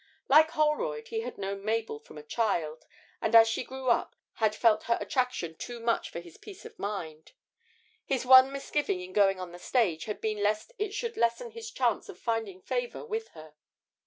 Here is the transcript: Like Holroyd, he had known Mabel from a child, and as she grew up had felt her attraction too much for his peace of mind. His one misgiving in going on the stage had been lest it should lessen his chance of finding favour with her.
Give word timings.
Like 0.27 0.49
Holroyd, 0.49 1.09
he 1.09 1.19
had 1.19 1.37
known 1.37 1.63
Mabel 1.63 1.99
from 1.99 2.17
a 2.17 2.23
child, 2.23 2.87
and 3.21 3.35
as 3.35 3.47
she 3.47 3.63
grew 3.63 3.87
up 3.91 4.15
had 4.37 4.55
felt 4.55 4.85
her 4.85 4.97
attraction 4.99 5.53
too 5.55 5.79
much 5.79 6.09
for 6.09 6.19
his 6.19 6.37
peace 6.39 6.65
of 6.65 6.79
mind. 6.79 7.33
His 8.03 8.25
one 8.25 8.51
misgiving 8.51 9.01
in 9.01 9.13
going 9.13 9.39
on 9.39 9.51
the 9.51 9.59
stage 9.59 10.05
had 10.05 10.19
been 10.19 10.41
lest 10.41 10.73
it 10.79 10.95
should 10.95 11.17
lessen 11.17 11.51
his 11.51 11.69
chance 11.69 12.09
of 12.09 12.17
finding 12.17 12.63
favour 12.63 13.05
with 13.05 13.27
her. 13.35 13.53